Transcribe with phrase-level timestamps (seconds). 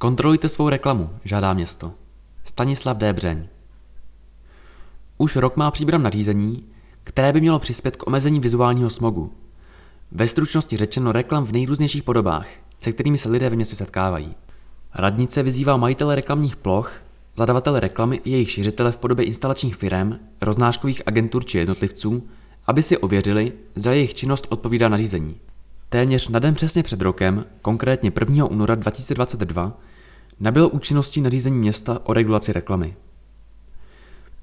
[0.00, 1.92] Zkontrolujte svou reklamu, žádá město.
[2.44, 3.12] Stanislav D.
[3.12, 3.46] Břeň.
[5.18, 6.64] Už rok má příbram nařízení,
[7.04, 9.32] které by mělo přispět k omezení vizuálního smogu.
[10.12, 12.46] Ve stručnosti řečeno reklam v nejrůznějších podobách,
[12.80, 14.34] se kterými se lidé ve městě setkávají.
[14.94, 16.92] Radnice vyzývá majitele reklamních ploch,
[17.36, 22.28] zadavatele reklamy i jejich šiřitele v podobě instalačních firm, roznáškových agentur či jednotlivců,
[22.66, 25.36] aby si ověřili, zda jejich činnost odpovídá nařízení.
[25.88, 28.44] Téměř na den přesně před rokem, konkrétně 1.
[28.44, 29.72] února 2022,
[30.40, 32.96] nabylo účinnosti nařízení města o regulaci reklamy.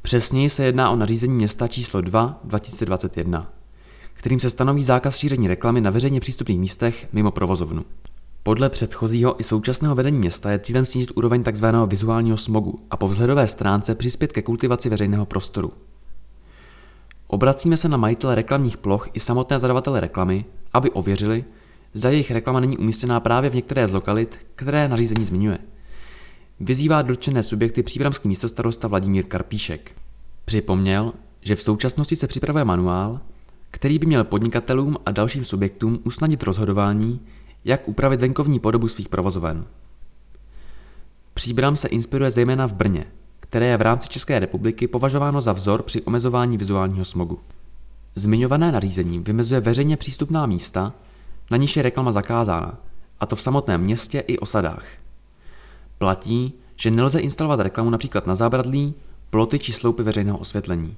[0.02, 3.52] Přesněji se jedná o nařízení města číslo 2 2021,
[4.14, 7.86] kterým se stanoví zákaz šíření reklamy na veřejně přístupných místech mimo provozovnu.
[8.44, 11.66] Podle předchozího i současného vedení města je cílem snížit úroveň tzv.
[11.88, 15.74] vizuálního smogu a po vzhledové stránce přispět ke kultivaci veřejného prostoru.
[17.28, 21.46] Obracíme se na majitele reklamních ploch i samotné zadavatele reklamy, aby ověřili,
[21.94, 25.58] zda jejich reklama není umístěná právě v některé z lokalit, které nařízení zmiňuje.
[26.60, 29.92] Vyzývá dotčené subjekty příbramský místostarosta Vladimír Karpíšek.
[30.46, 33.20] Připomněl, že v současnosti se připravuje manuál,
[33.72, 37.20] který by měl podnikatelům a dalším subjektům usnadnit rozhodování,
[37.66, 39.66] jak upravit venkovní podobu svých provozoven.
[41.34, 43.06] Příbram se inspiruje zejména v Brně,
[43.40, 47.40] které je v rámci České republiky považováno za vzor při omezování vizuálního smogu.
[48.16, 50.94] Zmiňované nařízení vymezuje veřejně přístupná místa,
[51.52, 52.78] na níž je reklama zakázána,
[53.20, 54.86] a to v samotném městě i osadách.
[55.98, 58.94] Platí, že nelze instalovat reklamu například na zábradlí,
[59.30, 60.96] ploty či sloupy veřejného osvětlení.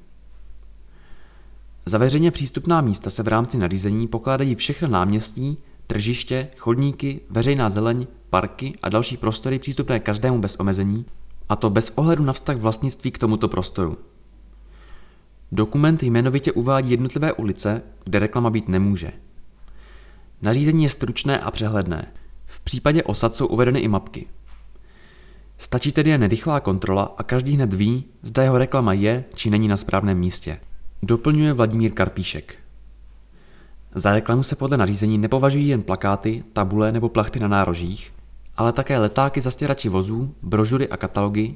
[1.85, 8.07] Za veřejně přístupná místa se v rámci nařízení pokládají všechna náměstí, tržiště, chodníky, veřejná zeleň,
[8.29, 11.05] parky a další prostory přístupné každému bez omezení,
[11.49, 13.97] a to bez ohledu na vztah vlastnictví k tomuto prostoru.
[15.51, 19.11] Dokument jmenovitě uvádí jednotlivé ulice, kde reklama být nemůže.
[20.41, 22.11] Nařízení je stručné a přehledné.
[22.45, 24.27] V případě osad jsou uvedeny i mapky.
[25.59, 29.67] Stačí tedy jen rychlá kontrola a každý hned ví, zda jeho reklama je či není
[29.67, 30.59] na správném místě.
[31.03, 32.55] Doplňuje Vladimír Karpíšek.
[33.95, 38.13] Za reklamu se podle nařízení nepovažují jen plakáty, tabule nebo plachty na nárožích,
[38.57, 41.53] ale také letáky zastěrači vozů, brožury a katalogy,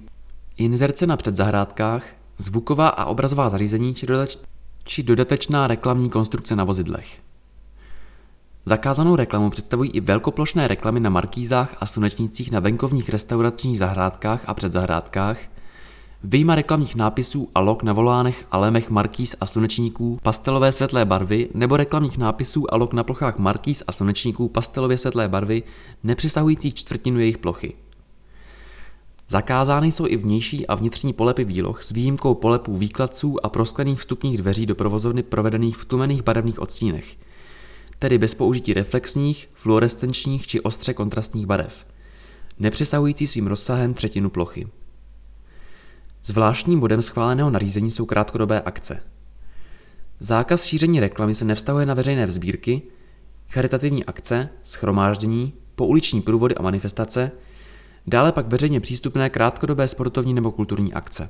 [0.57, 2.05] inzerce na předzahrádkách,
[2.37, 4.07] zvuková a obrazová zařízení či,
[4.83, 7.19] či dodatečná reklamní konstrukce na vozidlech.
[8.65, 14.53] Zakázanou reklamu představují i velkoplošné reklamy na markízách a slunečnících na venkovních restauračních zahrádkách a
[14.53, 15.37] předzahrádkách,
[16.25, 21.49] Vyjma reklamních nápisů a log na volánech a lemech markíz a slunečníků pastelové světlé barvy
[21.53, 25.63] nebo reklamních nápisů a log na plochách markíz a slunečníků pastelově světlé barvy
[26.03, 27.73] nepřesahující čtvrtinu jejich plochy.
[29.27, 34.37] Zakázány jsou i vnější a vnitřní polepy výloh s výjimkou polepů výkladců a prosklených vstupních
[34.37, 37.17] dveří do provozovny provedených v tumených barevných odstínech,
[38.03, 41.85] tedy bez použití reflexních, fluorescenčních či ostře kontrastních barev,
[42.59, 44.67] nepřesahující svým rozsahem třetinu plochy.
[46.23, 49.03] Zvláštním bodem schváleného nařízení jsou krátkodobé akce.
[50.19, 52.81] Zákaz šíření reklamy se nevztahuje na veřejné vzbírky,
[53.49, 57.31] charitativní akce, schromáždění, pouliční průvody a manifestace,
[58.07, 61.29] dále pak veřejně přístupné krátkodobé sportovní nebo kulturní akce.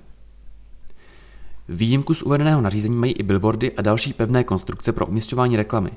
[1.70, 5.92] Výjimku z uvedeného nařízení mají i billboardy a další pevné konstrukce pro umistování reklamy,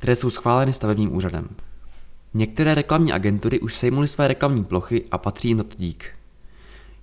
[0.00, 1.48] které jsou schváleny stavebním úřadem.
[2.34, 6.04] Některé reklamní agentury už sejmuly své reklamní plochy a patří jim za to dík.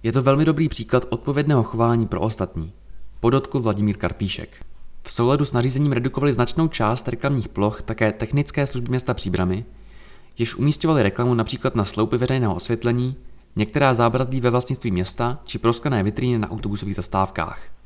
[0.04, 2.74] Je to velmi dobrý příklad odpovědného chování pro ostatní.
[3.20, 4.66] Podotkl Vladimír Karpíšek.
[5.04, 9.66] V souladu s nařízením redukovali značnou část reklamních ploch také technické služby města Příbramy,
[10.38, 13.16] jež umístěvali reklamu například na sloupy veřejného osvětlení,
[13.56, 17.77] některá zábradlí ve vlastnictví města či proskané vitríny na autobusových zastávkách.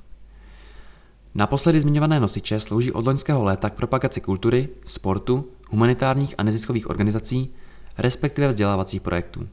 [1.36, 7.54] Naposledy zmiňované nosiče slouží od loňského léta k propagaci kultury, sportu, humanitárních a neziskových organizací,
[7.98, 9.48] respektive vzdělávacích projektů.